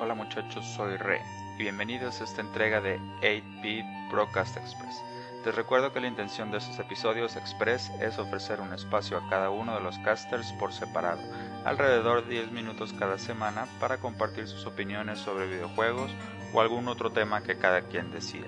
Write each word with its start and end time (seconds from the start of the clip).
Hola 0.00 0.14
muchachos, 0.14 0.64
soy 0.64 0.96
Re 0.96 1.20
y 1.58 1.62
bienvenidos 1.62 2.20
a 2.20 2.24
esta 2.24 2.40
entrega 2.40 2.80
de 2.80 3.00
8-Bit 3.20 3.84
Broadcast 4.12 4.56
Express. 4.56 5.02
Les 5.44 5.52
recuerdo 5.52 5.92
que 5.92 5.98
la 5.98 6.06
intención 6.06 6.52
de 6.52 6.58
estos 6.58 6.78
episodios 6.78 7.34
express 7.34 7.90
es 8.00 8.16
ofrecer 8.16 8.60
un 8.60 8.72
espacio 8.72 9.18
a 9.18 9.28
cada 9.28 9.50
uno 9.50 9.74
de 9.74 9.80
los 9.80 9.98
casters 9.98 10.52
por 10.52 10.72
separado, 10.72 11.20
alrededor 11.64 12.24
de 12.24 12.34
10 12.34 12.52
minutos 12.52 12.92
cada 12.92 13.18
semana 13.18 13.66
para 13.80 13.98
compartir 13.98 14.46
sus 14.46 14.66
opiniones 14.66 15.18
sobre 15.18 15.48
videojuegos 15.48 16.12
o 16.52 16.60
algún 16.60 16.86
otro 16.86 17.10
tema 17.10 17.42
que 17.42 17.58
cada 17.58 17.82
quien 17.82 18.12
decida. 18.12 18.46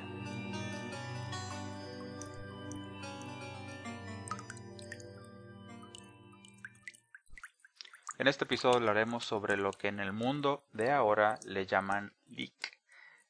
En 8.20 8.28
este 8.28 8.44
episodio 8.44 8.76
hablaremos 8.76 9.24
sobre 9.24 9.56
lo 9.56 9.70
que 9.70 9.88
en 9.88 9.98
el 9.98 10.12
mundo 10.12 10.62
de 10.74 10.90
ahora 10.90 11.38
le 11.46 11.64
llaman 11.64 12.12
leak, 12.26 12.78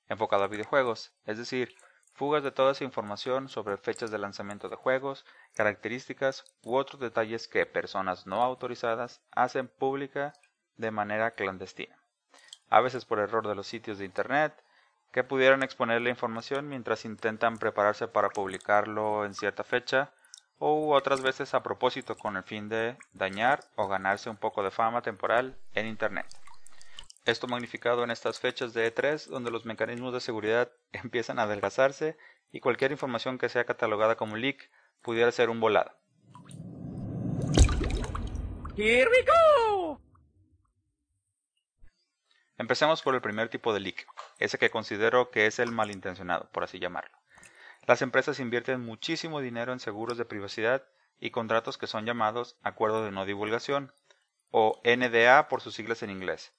enfocado 0.09 0.43
a 0.43 0.49
videojuegos, 0.49 1.13
es 1.27 1.39
decir, 1.39 1.77
fugas 2.13 2.43
de 2.43 2.51
toda 2.51 2.73
esa 2.73 2.83
información 2.83 3.49
sobre 3.49 3.77
fechas 3.77 4.11
de 4.11 4.19
lanzamiento 4.19 4.69
de 4.69 4.75
juegos, 4.75 5.25
características 5.55 6.45
u 6.65 6.75
otros 6.75 7.01
detalles 7.01 7.47
que 7.47 7.67
personas 7.67 8.27
no 8.27 8.43
autorizadas 8.43 9.23
hacen 9.31 9.69
pública 9.69 10.33
de 10.77 10.91
manera 10.91 11.37
clandestina, 11.37 11.97
a 12.69 12.81
veces 12.81 13.05
por 13.05 13.21
error 13.21 13.47
de 13.47 13.55
los 13.55 13.69
sitios 13.69 13.99
de 13.99 14.07
Internet, 14.07 14.61
que 15.13 15.23
pudieran 15.23 15.63
exponer 15.63 16.03
la 16.03 16.11
información 16.11 16.69
mientras 16.69 17.05
intentan 17.05 17.59
prepararse 17.59 18.09
para 18.09 18.31
publicarlo 18.31 19.25
en 19.25 19.35
cierta 19.35 19.63
fecha, 19.63 20.13
o 20.61 20.95
otras 20.95 21.23
veces 21.23 21.55
a 21.55 21.63
propósito 21.63 22.17
con 22.17 22.37
el 22.37 22.45
fin 22.45 22.69
de 22.69 22.97
dañar 23.15 23.65
o 23.77 23.89
ganarse 23.89 24.29
un 24.29 24.37
poco 24.37 24.63
de 24.63 24.71
fama 24.71 25.01
temporal 25.01 25.57
en 25.75 25.87
Internet. 25.87 26.27
Esto 27.25 27.49
magnificado 27.49 28.05
en 28.05 28.11
estas 28.11 28.39
fechas 28.39 28.75
de 28.75 28.95
E3 28.95 29.27
donde 29.27 29.51
los 29.51 29.65
mecanismos 29.65 30.13
de 30.13 30.21
seguridad 30.21 30.71
empiezan 30.93 31.39
a 31.39 31.45
adelgazarse 31.45 32.17
y 32.53 32.61
cualquier 32.61 32.93
información 32.93 33.39
que 33.39 33.49
sea 33.49 33.65
catalogada 33.65 34.17
como 34.17 34.37
leak 34.37 34.71
pudiera 35.01 35.33
ser 35.33 35.49
un 35.49 35.61
volado. 35.61 35.93
Here 38.77 39.09
we 39.11 39.25
go. 39.25 40.01
Empecemos 42.59 43.01
por 43.01 43.15
el 43.15 43.23
primer 43.23 43.49
tipo 43.49 43.73
de 43.73 43.81
leak, 43.81 44.07
ese 44.39 44.59
que 44.59 44.69
considero 44.69 45.31
que 45.31 45.47
es 45.47 45.59
el 45.59 45.73
malintencionado, 45.73 46.51
por 46.53 46.65
así 46.65 46.79
llamarlo. 46.79 47.20
Las 47.87 48.03
empresas 48.03 48.41
invierten 48.41 48.85
muchísimo 48.85 49.41
dinero 49.41 49.73
en 49.73 49.81
seguros 49.81 50.19
de 50.19 50.25
privacidad 50.25 50.85
y 51.19 51.31
contratos 51.31 51.79
que 51.79 51.87
son 51.87 52.07
llamados 52.07 52.57
Acuerdo 52.63 53.05
de 53.05 53.11
No 53.11 53.25
Divulgación, 53.25 53.93
o 54.51 54.81
NDA 54.85 55.49
por 55.49 55.61
sus 55.61 55.75
siglas 55.75 56.03
en 56.03 56.11
inglés, 56.11 56.53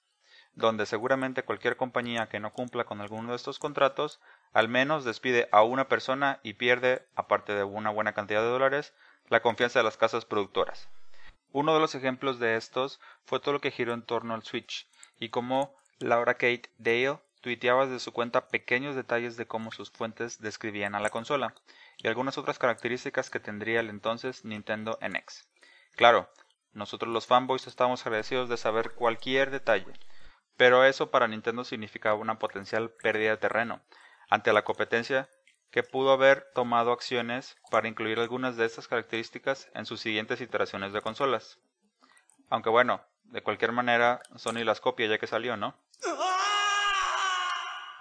donde 0.54 0.86
seguramente 0.86 1.44
cualquier 1.44 1.76
compañía 1.76 2.28
que 2.28 2.40
no 2.40 2.52
cumpla 2.52 2.84
con 2.84 3.00
alguno 3.00 3.30
de 3.30 3.36
estos 3.36 3.58
contratos 3.58 4.20
al 4.52 4.68
menos 4.68 5.04
despide 5.04 5.48
a 5.52 5.62
una 5.62 5.88
persona 5.88 6.40
y 6.42 6.54
pierde, 6.54 7.06
aparte 7.14 7.54
de 7.54 7.64
una 7.64 7.90
buena 7.90 8.12
cantidad 8.12 8.42
de 8.42 8.48
dólares, 8.48 8.94
la 9.28 9.40
confianza 9.40 9.78
de 9.78 9.84
las 9.84 9.96
casas 9.96 10.24
productoras. 10.24 10.88
Uno 11.52 11.74
de 11.74 11.80
los 11.80 11.94
ejemplos 11.94 12.38
de 12.38 12.56
estos 12.56 13.00
fue 13.24 13.40
todo 13.40 13.52
lo 13.52 13.60
que 13.60 13.70
giró 13.70 13.94
en 13.94 14.02
torno 14.02 14.34
al 14.34 14.42
Switch 14.42 14.88
y 15.18 15.28
cómo 15.28 15.74
Laura 15.98 16.34
Kate 16.34 16.70
Dale 16.78 17.18
tuiteaba 17.42 17.86
desde 17.86 17.98
su 17.98 18.12
cuenta 18.12 18.48
pequeños 18.48 18.94
detalles 18.94 19.36
de 19.36 19.46
cómo 19.46 19.72
sus 19.72 19.90
fuentes 19.90 20.40
describían 20.40 20.94
a 20.94 21.00
la 21.00 21.10
consola 21.10 21.54
y 21.98 22.06
algunas 22.08 22.38
otras 22.38 22.58
características 22.58 23.28
que 23.28 23.40
tendría 23.40 23.80
el 23.80 23.90
entonces 23.90 24.44
Nintendo 24.44 24.98
NX. 25.02 25.48
Claro, 25.96 26.30
nosotros 26.72 27.12
los 27.12 27.26
fanboys 27.26 27.66
estábamos 27.66 28.06
agradecidos 28.06 28.48
de 28.48 28.56
saber 28.56 28.92
cualquier 28.92 29.50
detalle, 29.50 29.92
pero 30.56 30.84
eso 30.84 31.10
para 31.10 31.28
Nintendo 31.28 31.64
significaba 31.64 32.14
una 32.14 32.38
potencial 32.38 32.90
pérdida 32.90 33.30
de 33.30 33.36
terreno 33.36 33.82
ante 34.30 34.52
la 34.52 34.64
competencia 34.64 35.28
que 35.72 35.82
pudo 35.82 36.12
haber 36.12 36.46
tomado 36.54 36.92
acciones 36.92 37.56
para 37.70 37.88
incluir 37.88 38.20
algunas 38.20 38.56
de 38.56 38.66
estas 38.66 38.86
características 38.86 39.68
en 39.74 39.84
sus 39.84 40.00
siguientes 40.00 40.40
iteraciones 40.40 40.92
de 40.92 41.00
consolas. 41.00 41.58
Aunque 42.50 42.70
bueno, 42.70 43.02
de 43.24 43.42
cualquier 43.42 43.72
manera, 43.72 44.22
Sony 44.36 44.64
las 44.64 44.80
copia 44.80 45.06
ya 45.08 45.18
que 45.18 45.26
salió, 45.26 45.56
¿no? 45.56 45.74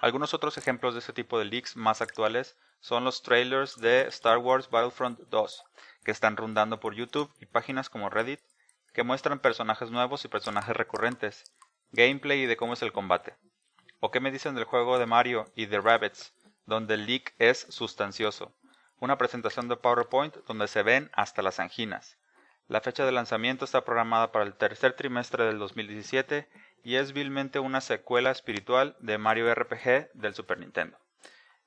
Algunos 0.02 0.34
otros 0.34 0.58
ejemplos 0.58 0.96
de 0.96 1.00
este 1.00 1.14
tipo 1.14 1.38
de 1.38 1.46
leaks 1.46 1.76
más 1.76 2.02
actuales 2.02 2.58
son 2.80 3.04
los 3.04 3.22
trailers 3.22 3.80
de 3.80 4.08
Star 4.08 4.40
Wars 4.40 4.68
Battlefront 4.68 5.20
2, 5.30 5.64
que 6.04 6.10
están 6.10 6.38
rondando 6.38 6.80
por 6.80 6.96
YouTube 6.96 7.32
y 7.40 7.46
páginas 7.46 7.88
como 7.88 8.10
Reddit, 8.10 8.40
que 8.96 9.04
muestran 9.04 9.38
personajes 9.38 9.92
nuevos 9.92 10.26
y 10.26 10.28
personajes 10.28 10.76
recurrentes, 10.76 11.44
gameplay 11.92 12.42
y 12.42 12.46
de 12.48 12.58
cómo 12.58 12.74
es 12.74 12.82
el 12.82 12.92
combate. 12.92 13.36
¿O 14.00 14.10
qué 14.10 14.20
me 14.20 14.32
dicen 14.32 14.56
del 14.56 14.64
juego 14.64 14.98
de 14.98 15.06
Mario 15.06 15.46
y 15.54 15.68
de 15.68 15.80
Rabbits, 15.80 16.34
donde 16.66 16.96
el 16.96 17.06
leak 17.06 17.36
es 17.38 17.68
sustancioso? 17.70 18.56
Una 18.98 19.20
presentación 19.20 19.68
de 19.68 19.78
PowerPoint 19.78 20.36
donde 20.48 20.68
se 20.68 20.82
ven 20.82 21.12
hasta 21.14 21.44
las 21.44 21.60
anginas. 21.60 22.18
La 22.72 22.80
fecha 22.80 23.06
de 23.06 23.12
lanzamiento 23.12 23.66
está 23.66 23.84
programada 23.84 24.32
para 24.32 24.46
el 24.46 24.54
tercer 24.54 24.94
trimestre 24.94 25.44
del 25.44 25.60
2017 25.60 26.48
y 26.86 26.96
es 26.96 27.12
vilmente 27.12 27.60
una 27.60 27.82
secuela 27.82 28.32
espiritual 28.32 28.96
de 29.00 29.18
Mario 29.18 29.54
RPG 29.54 30.14
del 30.14 30.34
Super 30.34 30.58
Nintendo. 30.58 30.98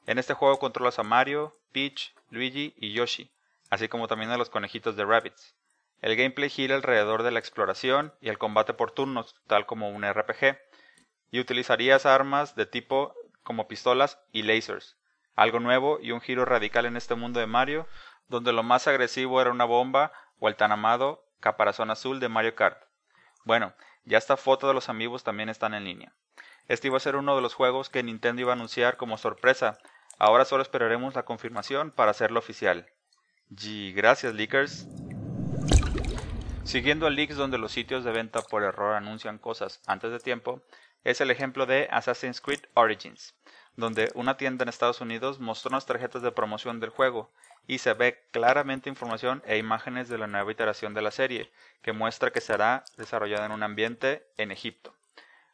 En 0.06 0.18
este 0.18 0.32
juego 0.32 0.58
controlas 0.58 0.98
a 0.98 1.02
Mario, 1.02 1.58
Peach, 1.72 2.14
Luigi 2.30 2.72
y 2.78 2.94
Yoshi, 2.94 3.30
así 3.68 3.86
como 3.86 4.08
también 4.08 4.30
a 4.30 4.38
los 4.38 4.48
conejitos 4.48 4.96
de 4.96 5.04
Rabbits. 5.04 5.54
El 6.00 6.16
gameplay 6.16 6.48
gira 6.48 6.74
alrededor 6.74 7.22
de 7.22 7.32
la 7.32 7.38
exploración 7.38 8.14
y 8.22 8.30
el 8.30 8.38
combate 8.38 8.72
por 8.72 8.90
turnos, 8.90 9.36
tal 9.46 9.66
como 9.66 9.90
un 9.90 10.10
RPG, 10.10 10.56
y 11.30 11.38
utilizarías 11.38 12.06
armas 12.06 12.56
de 12.56 12.64
tipo 12.64 13.14
como 13.42 13.68
pistolas 13.68 14.18
y 14.32 14.44
lasers, 14.44 14.96
algo 15.36 15.60
nuevo 15.60 15.98
y 16.00 16.12
un 16.12 16.22
giro 16.22 16.46
radical 16.46 16.86
en 16.86 16.96
este 16.96 17.14
mundo 17.14 17.40
de 17.40 17.46
Mario, 17.46 17.86
donde 18.28 18.54
lo 18.54 18.62
más 18.62 18.88
agresivo 18.88 19.42
era 19.42 19.50
una 19.50 19.66
bomba 19.66 20.10
o 20.38 20.48
el 20.48 20.56
tan 20.56 20.72
amado 20.72 21.24
caparazón 21.40 21.90
azul 21.90 22.20
de 22.20 22.28
Mario 22.28 22.54
Kart. 22.54 22.82
Bueno, 23.44 23.74
ya 24.04 24.18
esta 24.18 24.36
foto 24.36 24.68
de 24.68 24.74
los 24.74 24.88
amigos 24.88 25.24
también 25.24 25.48
están 25.48 25.74
en 25.74 25.84
línea. 25.84 26.12
Este 26.68 26.88
iba 26.88 26.96
a 26.96 27.00
ser 27.00 27.16
uno 27.16 27.36
de 27.36 27.42
los 27.42 27.54
juegos 27.54 27.90
que 27.90 28.02
Nintendo 28.02 28.40
iba 28.40 28.52
a 28.52 28.54
anunciar 28.54 28.96
como 28.96 29.18
sorpresa. 29.18 29.78
Ahora 30.18 30.44
solo 30.44 30.62
esperaremos 30.62 31.14
la 31.14 31.24
confirmación 31.24 31.90
para 31.90 32.12
hacerlo 32.12 32.38
oficial. 32.38 32.86
G, 33.50 33.94
gracias 33.94 34.34
leakers. 34.34 34.86
Siguiendo 36.64 37.06
a 37.06 37.10
leaks 37.10 37.36
donde 37.36 37.58
los 37.58 37.72
sitios 37.72 38.04
de 38.04 38.12
venta 38.12 38.40
por 38.40 38.62
error 38.62 38.94
anuncian 38.94 39.38
cosas 39.38 39.82
antes 39.86 40.10
de 40.10 40.18
tiempo, 40.18 40.62
es 41.04 41.20
el 41.20 41.30
ejemplo 41.30 41.66
de 41.66 41.88
Assassin's 41.90 42.40
Creed 42.40 42.62
Origins, 42.72 43.34
donde 43.76 44.10
una 44.14 44.36
tienda 44.36 44.62
en 44.62 44.68
Estados 44.68 45.00
Unidos 45.00 45.40
mostró 45.40 45.70
unas 45.70 45.86
tarjetas 45.86 46.22
de 46.22 46.32
promoción 46.32 46.80
del 46.80 46.90
juego 46.90 47.30
y 47.66 47.78
se 47.78 47.94
ve 47.94 48.22
claramente 48.30 48.88
información 48.88 49.42
e 49.46 49.56
imágenes 49.56 50.08
de 50.08 50.18
la 50.18 50.26
nueva 50.26 50.52
iteración 50.52 50.94
de 50.94 51.02
la 51.02 51.10
serie, 51.10 51.50
que 51.82 51.92
muestra 51.92 52.30
que 52.30 52.40
será 52.40 52.84
desarrollada 52.96 53.46
en 53.46 53.52
un 53.52 53.62
ambiente 53.62 54.26
en 54.36 54.50
Egipto. 54.50 54.94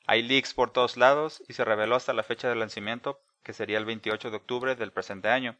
Hay 0.06 0.22
leaks 0.22 0.54
por 0.54 0.72
todos 0.72 0.97
lados 0.97 1.42
y 1.48 1.53
se 1.53 1.64
reveló 1.64 1.94
hasta 1.94 2.12
la 2.12 2.25
fecha 2.25 2.48
de 2.48 2.56
lanzamiento, 2.56 3.20
que 3.42 3.53
sería 3.53 3.78
el 3.78 3.84
28 3.84 4.30
de 4.30 4.36
octubre 4.36 4.75
del 4.75 4.92
presente 4.92 5.28
año, 5.28 5.56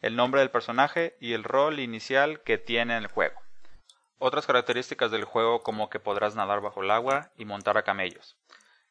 el 0.00 0.14
nombre 0.14 0.40
del 0.40 0.50
personaje 0.50 1.16
y 1.20 1.32
el 1.32 1.44
rol 1.44 1.80
inicial 1.80 2.40
que 2.40 2.58
tiene 2.58 2.96
en 2.96 3.02
el 3.02 3.10
juego. 3.10 3.40
Otras 4.20 4.46
características 4.46 5.10
del 5.10 5.24
juego 5.24 5.62
como 5.62 5.90
que 5.90 6.00
podrás 6.00 6.34
nadar 6.34 6.60
bajo 6.60 6.82
el 6.82 6.90
agua 6.90 7.30
y 7.36 7.44
montar 7.44 7.76
a 7.76 7.82
camellos. 7.82 8.36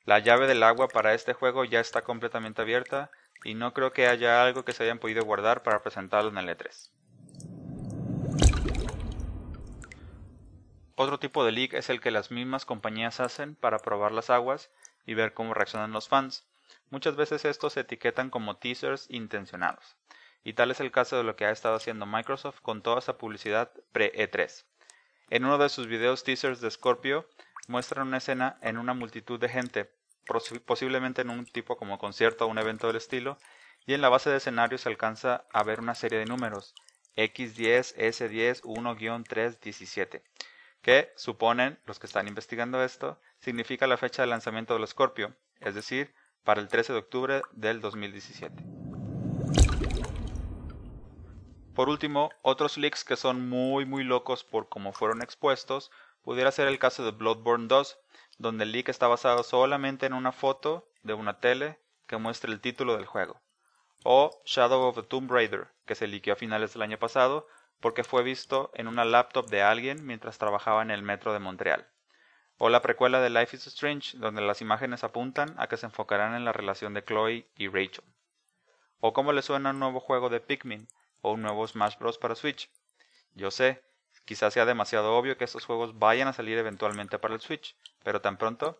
La 0.08 0.20
llave 0.20 0.48
del 0.48 0.64
agua 0.64 0.88
para 0.88 1.14
este 1.14 1.34
juego 1.34 1.66
ya 1.66 1.82
está 1.82 2.02
completamente 2.02 2.62
abierta 2.62 3.12
y 3.44 3.56
no 3.56 3.74
creo 3.74 3.92
que 3.92 4.08
haya 4.08 4.42
algo 4.42 4.64
que 4.64 4.72
se 4.72 4.84
hayan 4.84 5.00
podido 5.00 5.26
guardar 5.26 5.64
para 5.64 5.82
presentarlo 5.84 6.30
en 6.30 6.38
el 6.38 6.48
E3. 6.48 6.92
Otro 10.96 11.20
tipo 11.20 11.44
de 11.44 11.52
leak 11.52 11.74
es 11.74 11.90
el 11.90 12.00
que 12.00 12.12
las 12.12 12.32
mismas 12.32 12.64
compañías 12.64 13.20
hacen 13.20 13.56
para 13.56 13.80
probar 13.80 14.14
las 14.14 14.30
aguas 14.30 14.72
y 15.06 15.14
ver 15.14 15.34
cómo 15.34 15.54
reaccionan 15.54 15.92
los 15.92 16.08
fans. 16.08 16.48
Muchas 16.90 17.18
veces 17.18 17.44
estos 17.44 17.74
se 17.74 17.82
etiquetan 17.82 18.30
como 18.30 18.56
teasers 18.56 19.08
intencionados. 19.10 19.98
Y 20.42 20.54
tal 20.54 20.72
es 20.72 20.80
el 20.80 20.90
caso 20.90 21.18
de 21.18 21.24
lo 21.24 21.36
que 21.36 21.44
ha 21.44 21.52
estado 21.52 21.76
haciendo 21.76 22.06
Microsoft 22.06 22.62
con 22.62 22.82
toda 22.82 23.00
esa 23.00 23.18
publicidad 23.18 23.74
pre-E3. 23.92 24.64
En 25.32 25.44
uno 25.44 25.58
de 25.58 25.68
sus 25.68 25.88
videos 25.88 26.24
teasers 26.24 26.62
de 26.62 26.72
Scorpio 26.72 27.28
muestran 27.68 28.08
una 28.08 28.18
escena 28.18 28.58
en 28.62 28.78
una 28.78 28.94
multitud 28.94 29.38
de 29.40 29.50
gente, 29.50 29.97
posiblemente 30.66 31.22
en 31.22 31.30
un 31.30 31.46
tipo 31.46 31.78
como 31.78 31.98
concierto 31.98 32.46
o 32.46 32.50
un 32.50 32.60
evento 32.60 32.88
del 32.88 32.98
estilo, 32.98 33.38
y 33.86 33.94
en 33.94 34.02
la 34.02 34.10
base 34.10 34.30
de 34.30 34.38
escenario 34.38 34.78
se 34.78 34.90
alcanza 34.90 35.46
a 35.52 35.64
ver 35.64 35.80
una 35.80 35.96
serie 35.96 36.20
de 36.20 36.26
números 36.26 36.76
X10, 37.16 37.96
S10, 37.96 38.62
1-317 38.62 40.22
que 40.88 41.12
suponen 41.18 41.78
los 41.86 42.00
que 42.00 42.08
están 42.08 42.30
investigando 42.30 42.82
esto, 42.82 43.20
significa 43.40 43.88
la 43.88 43.98
fecha 43.98 44.22
de 44.22 44.28
lanzamiento 44.28 44.74
del 44.74 44.88
Scorpio, 44.88 45.36
es 45.60 45.76
decir, 45.76 46.14
para 46.46 46.62
el 46.62 46.70
13 46.70 46.94
de 46.94 47.00
octubre 47.00 47.42
del 47.52 47.82
2017. 47.82 48.64
Por 51.76 51.90
último, 51.90 52.30
otros 52.42 52.78
leaks 52.78 53.04
que 53.04 53.18
son 53.18 53.50
muy 53.50 53.86
muy 53.86 54.06
locos 54.06 54.46
por 54.46 54.70
cómo 54.70 54.94
fueron 54.94 55.22
expuestos, 55.22 55.92
pudiera 56.22 56.52
ser 56.54 56.70
el 56.70 56.80
caso 56.80 57.04
de 57.04 57.12
Bloodborne 57.12 57.68
2, 57.68 58.00
donde 58.38 58.64
el 58.64 58.72
leak 58.72 58.90
está 58.90 59.08
basado 59.08 59.44
solamente 59.44 60.06
en 60.06 60.14
una 60.14 60.32
foto 60.32 60.88
de 61.04 61.14
una 61.14 61.40
tele 61.40 61.80
que 62.08 62.18
muestre 62.18 62.52
el 62.52 62.62
título 62.62 62.96
del 62.96 63.06
juego. 63.06 63.42
O 64.04 64.42
Shadow 64.46 64.84
of 64.84 64.96
the 64.96 65.04
Tomb 65.04 65.32
Raider, 65.32 65.68
que 65.86 65.96
se 65.96 66.08
liqueó 66.08 66.34
a 66.34 66.38
finales 66.38 66.74
del 66.74 66.84
año 66.84 66.98
pasado 66.98 67.48
porque 67.80 68.04
fue 68.04 68.24
visto 68.24 68.72
en 68.74 68.88
una 68.88 69.06
laptop 69.06 69.50
de 69.50 69.62
alguien 69.62 70.06
mientras 70.06 70.38
trabajaba 70.38 70.82
en 70.82 70.92
el 70.92 71.02
metro 71.02 71.34
de 71.34 71.40
Montreal. 71.40 71.88
O 72.58 72.70
la 72.70 72.82
precuela 72.82 73.22
de 73.22 73.30
Life 73.30 73.56
is 73.56 73.68
Strange, 73.68 74.18
donde 74.18 74.42
las 74.42 74.62
imágenes 74.62 75.04
apuntan 75.04 75.54
a 75.58 75.68
que 75.68 75.78
se 75.78 75.86
enfocarán 75.86 76.34
en 76.34 76.44
la 76.44 76.54
relación 76.54 76.94
de 76.94 77.04
Chloe 77.04 77.48
y 77.56 77.68
Rachel. 77.68 78.04
O 79.00 79.14
cómo 79.14 79.32
le 79.32 79.44
suena 79.44 79.70
un 79.70 79.80
nuevo 79.80 80.00
juego 80.00 80.30
de 80.30 80.40
Pikmin 80.40 80.88
o 81.22 81.34
un 81.34 81.42
nuevo 81.44 81.68
Smash 81.68 81.98
Bros. 82.00 82.18
para 82.18 82.34
Switch. 82.34 82.72
Yo 83.36 83.52
sé, 83.52 83.84
quizás 84.28 84.54
sea 84.54 84.66
demasiado 84.66 85.16
obvio 85.16 85.38
que 85.38 85.46
estos 85.46 85.64
juegos 85.64 85.98
vayan 85.98 86.28
a 86.28 86.34
salir 86.34 86.58
eventualmente 86.58 87.18
para 87.18 87.34
el 87.34 87.40
Switch, 87.40 87.78
pero 88.04 88.20
tan 88.20 88.38
pronto. 88.38 88.78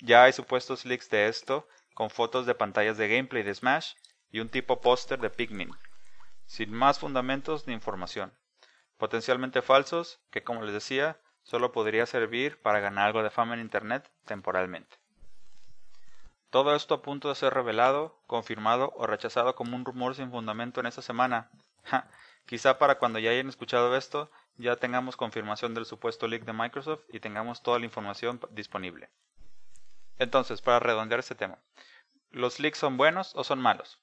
Ya 0.00 0.24
hay 0.24 0.34
supuestos 0.34 0.84
leaks 0.84 1.08
de 1.08 1.28
esto, 1.28 1.66
con 1.94 2.10
fotos 2.10 2.44
de 2.44 2.54
pantallas 2.54 2.98
de 2.98 3.08
gameplay 3.08 3.42
de 3.42 3.54
Smash 3.54 3.94
y 4.30 4.40
un 4.40 4.50
tipo 4.50 4.82
póster 4.82 5.18
de 5.18 5.30
Pikmin, 5.30 5.70
sin 6.44 6.74
más 6.74 6.98
fundamentos 6.98 7.66
ni 7.66 7.72
información, 7.72 8.34
potencialmente 8.98 9.62
falsos 9.62 10.20
que, 10.30 10.44
como 10.44 10.62
les 10.62 10.74
decía, 10.74 11.18
solo 11.42 11.72
podría 11.72 12.04
servir 12.04 12.60
para 12.60 12.80
ganar 12.80 13.06
algo 13.06 13.22
de 13.22 13.30
fama 13.30 13.54
en 13.54 13.60
Internet 13.60 14.10
temporalmente. 14.26 14.98
Todo 16.50 16.76
esto 16.76 16.96
a 16.96 17.02
punto 17.02 17.30
de 17.30 17.34
ser 17.34 17.54
revelado, 17.54 18.20
confirmado 18.26 18.92
o 18.96 19.06
rechazado 19.06 19.54
como 19.54 19.74
un 19.74 19.86
rumor 19.86 20.14
sin 20.14 20.30
fundamento 20.30 20.80
en 20.80 20.86
esta 20.86 21.00
semana. 21.00 21.50
quizá 22.46 22.78
para 22.78 22.98
cuando 22.98 23.18
ya 23.18 23.30
hayan 23.30 23.48
escuchado 23.48 23.96
esto, 23.96 24.30
ya 24.58 24.76
tengamos 24.76 25.16
confirmación 25.16 25.74
del 25.74 25.86
supuesto 25.86 26.26
leak 26.26 26.44
de 26.44 26.52
Microsoft 26.52 27.04
y 27.08 27.20
tengamos 27.20 27.62
toda 27.62 27.78
la 27.78 27.84
información 27.84 28.40
disponible. 28.50 29.10
Entonces, 30.18 30.62
para 30.62 30.78
redondear 30.80 31.20
este 31.20 31.34
tema, 31.34 31.58
¿los 32.30 32.58
leaks 32.58 32.78
son 32.78 32.96
buenos 32.96 33.34
o 33.36 33.44
son 33.44 33.60
malos? 33.60 34.00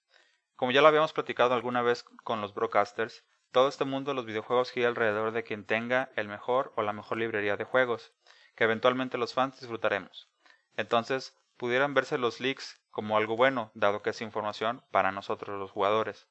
Como 0.56 0.72
ya 0.72 0.82
lo 0.82 0.88
habíamos 0.88 1.14
platicado 1.14 1.54
alguna 1.54 1.82
vez 1.82 2.04
con 2.24 2.40
los 2.42 2.54
broadcasters, 2.54 3.24
todo 3.52 3.68
este 3.68 3.86
mundo 3.86 4.12
de 4.12 4.16
los 4.16 4.26
videojuegos 4.26 4.72
gira 4.72 4.88
alrededor 4.88 5.32
de 5.32 5.44
quien 5.44 5.66
tenga 5.66 6.12
el 6.16 6.28
mejor 6.28 6.74
o 6.76 6.84
la 6.84 6.94
mejor 6.94 7.18
librería 7.18 7.58
de 7.58 7.64
juegos, 7.64 8.14
que 8.56 8.64
eventualmente 8.64 9.18
los 9.18 9.34
fans 9.34 9.60
disfrutaremos. 9.60 10.30
Entonces, 10.78 11.36
pudieran 11.58 11.94
verse 11.94 12.18
los 12.18 12.40
leaks 12.40 12.80
como 12.92 13.18
algo 13.18 13.36
bueno, 13.36 13.72
dado 13.74 14.02
que 14.02 14.12
es 14.12 14.22
información 14.22 14.84
para 14.92 15.12
nosotros 15.12 15.60
los 15.60 15.72
jugadores. 15.72 16.28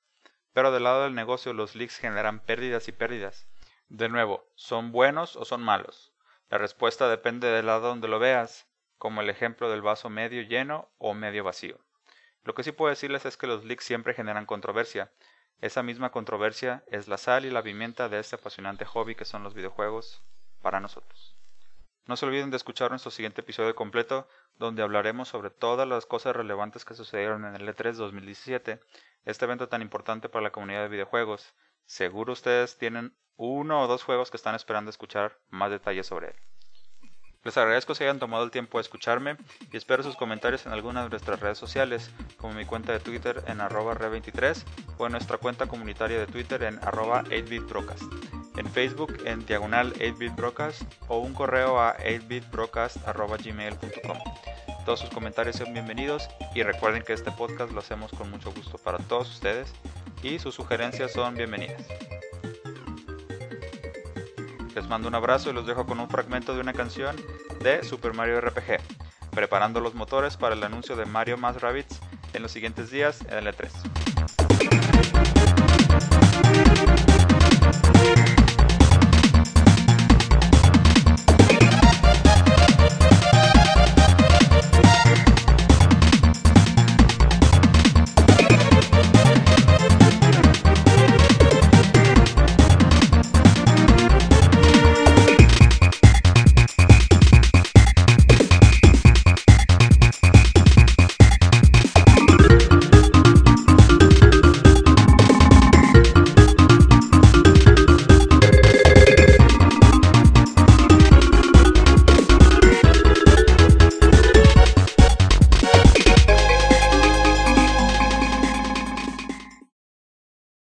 Pero 0.53 0.71
del 0.71 0.85
lado 0.85 1.05
del 1.05 1.15
negocio 1.15 1.53
los 1.53 1.75
leaks 1.75 1.99
generan 1.99 2.41
pérdidas 2.41 2.87
y 2.89 2.93
pérdidas. 2.93 3.47
De 3.93 4.09
nuevo, 4.09 4.43
¿son 4.55 4.91
buenos 4.91 5.37
o 5.37 5.45
son 5.45 5.63
malos? 5.63 6.15
La 6.49 6.57
respuesta 6.57 7.11
depende 7.11 7.49
del 7.49 7.67
lado 7.67 7.89
donde 7.89 8.09
lo 8.09 8.19
veas, 8.19 8.67
como 8.97 9.21
el 9.21 9.29
ejemplo 9.29 9.69
del 9.69 9.83
vaso 9.83 10.09
medio 10.09 10.41
lleno 10.41 10.89
o 10.97 11.13
medio 11.13 11.45
vacío. 11.45 11.79
Lo 12.43 12.55
que 12.55 12.63
sí 12.63 12.73
puedo 12.73 12.89
decirles 12.89 13.27
es 13.27 13.37
que 13.37 13.47
los 13.47 13.67
leaks 13.67 13.85
siempre 13.85 14.15
generan 14.15 14.47
controversia. 14.47 15.13
Esa 15.61 15.83
misma 15.83 16.11
controversia 16.11 16.83
es 16.87 17.07
la 17.07 17.19
sal 17.19 17.45
y 17.45 17.51
la 17.51 17.63
pimienta 17.63 18.09
de 18.09 18.19
este 18.19 18.37
apasionante 18.37 18.87
hobby 18.87 19.15
que 19.15 19.27
son 19.27 19.43
los 19.43 19.53
videojuegos 19.53 20.23
para 20.63 20.81
nosotros. 20.81 21.37
No 22.07 22.17
se 22.17 22.25
olviden 22.25 22.49
de 22.49 22.57
escuchar 22.57 22.93
nuestro 22.93 23.11
siguiente 23.11 23.43
episodio 23.43 23.75
completo, 23.75 24.27
donde 24.59 24.83
hablaremos 24.83 25.29
sobre 25.29 25.51
todas 25.51 25.87
las 25.87 26.07
cosas 26.07 26.35
relevantes 26.35 26.87
que 26.87 26.95
sucedieron 26.95 27.45
en 27.45 27.57
el 27.57 27.69
E3 27.69 27.93
2017, 27.93 28.81
este 29.27 29.45
evento 29.45 29.69
tan 29.69 29.83
importante 29.83 30.31
para 30.31 30.45
la 30.45 30.51
comunidad 30.51 30.85
de 30.85 30.89
videojuegos. 30.89 31.53
Seguro 31.87 32.33
ustedes 32.33 32.79
tienen 32.79 33.15
uno 33.37 33.83
o 33.83 33.87
dos 33.87 34.03
juegos 34.03 34.31
que 34.31 34.37
están 34.37 34.55
esperando 34.55 34.91
escuchar 34.91 35.39
más 35.51 35.71
detalles 35.71 36.07
sobre 36.07 36.29
él. 36.29 36.35
Les 37.45 37.57
agradezco 37.57 37.97
si 37.97 38.05
hayan 38.05 38.21
tomado 38.21 38.45
el 38.45 38.53
tiempo 38.53 38.79
de 38.79 38.83
escucharme 38.83 39.37
y 39.73 39.77
espero 39.77 40.05
sus 40.05 40.15
comentarios 40.15 40.65
en 40.65 40.71
alguna 40.73 41.03
de 41.03 41.09
nuestras 41.09 41.41
redes 41.41 41.59
sociales, 41.59 42.09
como 42.37 42.55
mi 42.55 42.65
cuenta 42.65 42.93
de 42.93 43.01
Twitter 43.01 43.43
en 43.49 43.61
arroba 43.61 43.95
re23 43.95 44.63
o 44.97 45.07
en 45.07 45.13
nuestra 45.13 45.39
cuenta 45.39 45.67
comunitaria 45.67 46.21
de 46.21 46.27
Twitter 46.27 46.63
en 46.63 46.79
arroba 46.85 47.25
8bitbrocast, 47.25 48.59
en 48.59 48.71
Facebook 48.71 49.23
en 49.25 49.45
diagonal 49.45 49.93
8bitbrocast 49.95 50.87
o 51.09 51.19
un 51.19 51.35
correo 51.35 51.81
a 51.81 51.97
8bitbrocast.gmail.com. 51.99 54.19
Todos 54.85 55.01
sus 55.01 55.11
comentarios 55.11 55.57
son 55.57 55.73
bienvenidos 55.73 56.29
y 56.55 56.63
recuerden 56.65 57.05
que 57.05 57.13
este 57.13 57.31
podcast 57.31 57.73
lo 57.73 57.81
hacemos 57.81 58.11
con 58.13 58.29
mucho 58.31 58.53
gusto 58.53 58.79
para 58.79 58.99
todos 58.99 59.31
ustedes 59.31 59.73
y 60.25 60.41
sus 60.41 60.57
sugerencias 60.57 61.13
son 61.13 61.37
bienvenidas. 61.37 61.81
Les 64.75 64.89
mando 64.89 65.07
un 65.07 65.15
abrazo 65.15 65.51
y 65.51 65.53
los 65.53 65.67
dejo 65.67 65.87
con 65.87 66.01
un 66.01 66.09
fragmento 66.09 66.55
de 66.55 66.61
una 66.61 66.73
canción 66.73 67.15
de 67.63 67.85
Super 67.85 68.13
Mario 68.13 68.41
RPG, 68.41 68.81
preparando 69.31 69.81
los 69.81 69.95
motores 69.95 70.37
para 70.37 70.57
el 70.57 70.65
anuncio 70.65 70.97
de 70.97 71.07
Mario 71.07 71.39
más 71.39 71.61
Rabbits 71.61 72.01
en 72.33 72.43
los 72.43 72.51
siguientes 72.51 72.91
días 72.91 73.21
en 73.29 73.39
el 73.39 73.47
E3. 73.47 73.71